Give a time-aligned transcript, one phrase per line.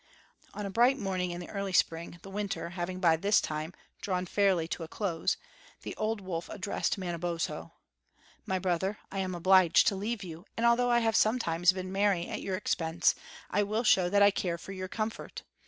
[0.55, 4.25] On a bright morning in the early spring, the winter having by this time drawn
[4.25, 5.37] fairly to a close,
[5.83, 7.73] the old wolf addressed Manabozho:
[8.47, 12.27] "My brother, I am obliged to leave you; and although I have sometimes been merry
[12.27, 13.13] at your expense,
[13.51, 15.43] I will show that I care for your comfort.